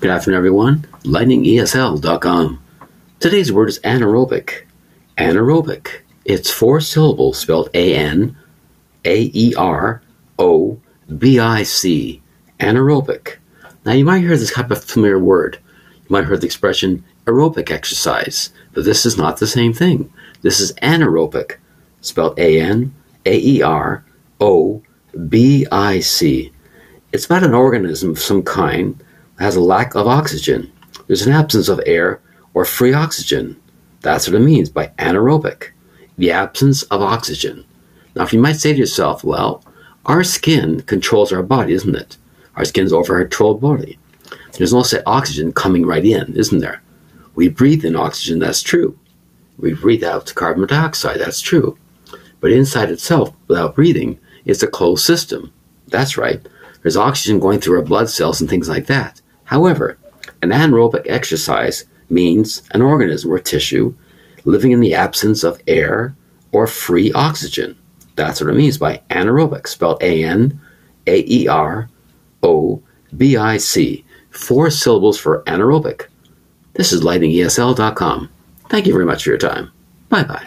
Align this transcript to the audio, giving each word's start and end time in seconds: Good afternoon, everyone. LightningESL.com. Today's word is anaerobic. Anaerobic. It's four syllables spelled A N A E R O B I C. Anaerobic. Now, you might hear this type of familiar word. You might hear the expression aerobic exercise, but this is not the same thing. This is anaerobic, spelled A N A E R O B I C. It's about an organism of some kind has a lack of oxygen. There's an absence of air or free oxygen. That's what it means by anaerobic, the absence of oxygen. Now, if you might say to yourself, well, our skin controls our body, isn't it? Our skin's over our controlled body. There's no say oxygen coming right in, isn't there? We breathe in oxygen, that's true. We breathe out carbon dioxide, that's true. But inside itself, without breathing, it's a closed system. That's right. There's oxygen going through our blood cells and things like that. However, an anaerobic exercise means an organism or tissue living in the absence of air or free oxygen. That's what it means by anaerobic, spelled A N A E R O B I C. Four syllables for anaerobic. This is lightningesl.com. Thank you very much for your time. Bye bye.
Good 0.00 0.08
afternoon, 0.08 0.38
everyone. 0.38 0.78
LightningESL.com. 1.02 2.62
Today's 3.18 3.52
word 3.52 3.68
is 3.68 3.80
anaerobic. 3.80 4.62
Anaerobic. 5.18 6.00
It's 6.24 6.50
four 6.50 6.80
syllables 6.80 7.38
spelled 7.38 7.68
A 7.74 7.94
N 7.94 8.34
A 9.04 9.30
E 9.34 9.54
R 9.54 10.00
O 10.38 10.80
B 11.18 11.38
I 11.38 11.64
C. 11.64 12.22
Anaerobic. 12.60 13.36
Now, 13.84 13.92
you 13.92 14.06
might 14.06 14.20
hear 14.22 14.38
this 14.38 14.54
type 14.54 14.70
of 14.70 14.82
familiar 14.82 15.18
word. 15.18 15.58
You 15.92 16.06
might 16.08 16.24
hear 16.24 16.38
the 16.38 16.46
expression 16.46 17.04
aerobic 17.26 17.70
exercise, 17.70 18.54
but 18.72 18.86
this 18.86 19.04
is 19.04 19.18
not 19.18 19.36
the 19.36 19.46
same 19.46 19.74
thing. 19.74 20.10
This 20.40 20.60
is 20.60 20.72
anaerobic, 20.82 21.56
spelled 22.00 22.38
A 22.38 22.58
N 22.58 22.94
A 23.26 23.38
E 23.38 23.60
R 23.60 24.02
O 24.40 24.82
B 25.28 25.66
I 25.70 26.00
C. 26.00 26.52
It's 27.12 27.26
about 27.26 27.44
an 27.44 27.52
organism 27.52 28.12
of 28.12 28.18
some 28.18 28.42
kind 28.42 29.04
has 29.40 29.56
a 29.56 29.60
lack 29.60 29.94
of 29.94 30.06
oxygen. 30.06 30.70
There's 31.06 31.26
an 31.26 31.32
absence 31.32 31.68
of 31.68 31.80
air 31.86 32.20
or 32.54 32.64
free 32.64 32.92
oxygen. 32.92 33.60
That's 34.02 34.28
what 34.28 34.40
it 34.40 34.44
means 34.44 34.68
by 34.68 34.88
anaerobic, 34.98 35.70
the 36.16 36.30
absence 36.30 36.82
of 36.84 37.02
oxygen. 37.02 37.64
Now, 38.14 38.24
if 38.24 38.32
you 38.32 38.40
might 38.40 38.56
say 38.56 38.72
to 38.72 38.78
yourself, 38.78 39.24
well, 39.24 39.64
our 40.06 40.22
skin 40.24 40.82
controls 40.82 41.32
our 41.32 41.42
body, 41.42 41.72
isn't 41.72 41.94
it? 41.94 42.16
Our 42.56 42.64
skin's 42.64 42.92
over 42.92 43.14
our 43.14 43.22
controlled 43.22 43.60
body. 43.60 43.98
There's 44.56 44.72
no 44.72 44.82
say 44.82 45.02
oxygen 45.06 45.52
coming 45.52 45.86
right 45.86 46.04
in, 46.04 46.34
isn't 46.36 46.58
there? 46.58 46.82
We 47.34 47.48
breathe 47.48 47.84
in 47.84 47.96
oxygen, 47.96 48.40
that's 48.40 48.62
true. 48.62 48.98
We 49.58 49.74
breathe 49.74 50.04
out 50.04 50.34
carbon 50.34 50.66
dioxide, 50.66 51.20
that's 51.20 51.40
true. 51.40 51.78
But 52.40 52.52
inside 52.52 52.90
itself, 52.90 53.34
without 53.48 53.74
breathing, 53.74 54.18
it's 54.44 54.62
a 54.62 54.66
closed 54.66 55.04
system. 55.04 55.52
That's 55.88 56.16
right. 56.16 56.46
There's 56.82 56.96
oxygen 56.96 57.40
going 57.40 57.60
through 57.60 57.78
our 57.78 57.84
blood 57.84 58.08
cells 58.08 58.40
and 58.40 58.48
things 58.48 58.68
like 58.68 58.86
that. 58.86 59.19
However, 59.50 59.98
an 60.42 60.50
anaerobic 60.50 61.06
exercise 61.08 61.84
means 62.08 62.62
an 62.70 62.82
organism 62.82 63.32
or 63.32 63.40
tissue 63.40 63.96
living 64.44 64.70
in 64.70 64.78
the 64.78 64.94
absence 64.94 65.42
of 65.42 65.60
air 65.66 66.14
or 66.52 66.68
free 66.68 67.10
oxygen. 67.12 67.76
That's 68.14 68.40
what 68.40 68.50
it 68.50 68.56
means 68.56 68.78
by 68.78 69.02
anaerobic, 69.10 69.66
spelled 69.66 70.00
A 70.04 70.22
N 70.22 70.60
A 71.08 71.24
E 71.26 71.48
R 71.48 71.88
O 72.44 72.80
B 73.16 73.36
I 73.36 73.56
C. 73.56 74.04
Four 74.30 74.70
syllables 74.70 75.18
for 75.18 75.42
anaerobic. 75.48 76.06
This 76.74 76.92
is 76.92 77.02
lightningesl.com. 77.02 78.30
Thank 78.68 78.86
you 78.86 78.92
very 78.92 79.04
much 79.04 79.24
for 79.24 79.30
your 79.30 79.38
time. 79.38 79.72
Bye 80.10 80.22
bye. 80.22 80.46